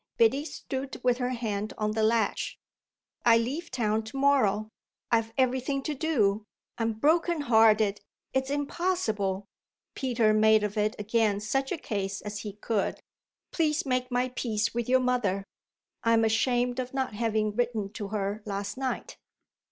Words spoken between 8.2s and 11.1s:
it's impossible" Peter made of it